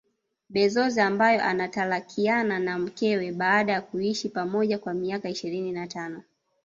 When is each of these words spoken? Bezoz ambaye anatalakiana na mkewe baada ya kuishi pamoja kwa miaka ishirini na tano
Bezoz 0.49 0.97
ambaye 0.97 1.41
anatalakiana 1.41 2.59
na 2.59 2.79
mkewe 2.79 3.31
baada 3.31 3.73
ya 3.73 3.81
kuishi 3.81 4.29
pamoja 4.29 4.79
kwa 4.79 4.93
miaka 4.93 5.29
ishirini 5.29 5.71
na 5.71 5.87
tano 5.87 6.23